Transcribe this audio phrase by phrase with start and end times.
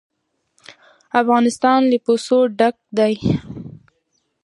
[1.21, 3.13] افغانستان له پسه ډک دی.